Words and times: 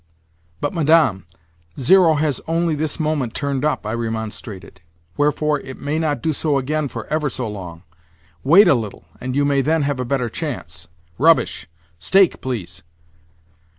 "But, 0.61 0.73
Madame, 0.73 1.27
zero 1.79 2.15
has 2.15 2.41
only 2.47 2.73
this 2.73 2.99
moment 2.99 3.35
turned 3.35 3.63
up," 3.63 3.85
I 3.85 3.93
remonstrated; 3.93 4.81
"wherefore, 5.15 5.59
it 5.59 5.79
may 5.79 5.99
not 5.99 6.23
do 6.23 6.33
so 6.33 6.57
again 6.57 6.87
for 6.87 7.05
ever 7.13 7.29
so 7.29 7.47
long. 7.47 7.83
Wait 8.43 8.67
a 8.67 8.73
little, 8.73 9.05
and 9.19 9.35
you 9.35 9.45
may 9.45 9.61
then 9.61 9.83
have 9.83 9.99
a 9.99 10.03
better 10.03 10.27
chance." 10.27 10.87
"Rubbish! 11.19 11.67
Stake, 11.99 12.41
please." 12.41 12.81